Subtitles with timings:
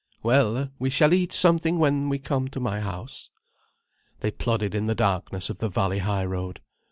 [0.23, 3.29] "Well, we shall eat something when we come to my house."
[4.21, 6.59] They plodded in the darkness of the valley high road.